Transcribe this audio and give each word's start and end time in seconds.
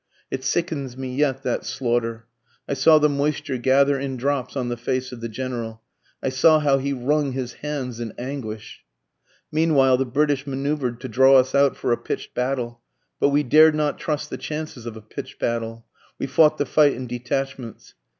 It 0.31 0.43
sickens 0.43 0.97
me 0.97 1.15
yet, 1.15 1.43
that 1.43 1.63
slaughter! 1.63 2.25
I 2.67 2.73
saw 2.73 2.97
the 2.97 3.07
moisture 3.07 3.59
gather 3.59 3.99
in 3.99 4.17
drops 4.17 4.55
on 4.55 4.69
the 4.69 4.75
face 4.75 5.11
of 5.11 5.21
the 5.21 5.29
General. 5.29 5.83
I 6.23 6.29
saw 6.29 6.57
how 6.59 6.79
he 6.79 6.91
wrung 6.91 7.33
his 7.33 7.53
hands 7.61 7.99
in 7.99 8.11
anguish. 8.17 8.81
Meanwhile 9.51 9.97
the 9.97 10.05
British 10.07 10.45
manoeuvr'd 10.45 10.99
to 11.01 11.07
draw 11.07 11.35
us 11.35 11.53
out 11.53 11.77
for 11.77 11.91
a 11.91 11.97
pitch'd 12.01 12.33
battle, 12.33 12.81
But 13.19 13.29
we 13.29 13.43
dared 13.43 13.75
not 13.75 13.99
trust 13.99 14.31
the 14.31 14.37
chances 14.39 14.87
of 14.87 14.97
a 14.97 15.01
pitch'd 15.01 15.37
battle. 15.37 15.85
We 16.17 16.25
fought 16.25 16.57
the 16.57 16.65
fight 16.65 16.93
in 16.93 17.05
detachments. 17.05 17.93